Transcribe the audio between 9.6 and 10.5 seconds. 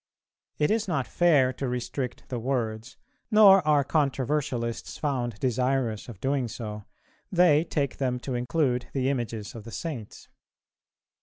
the Saints.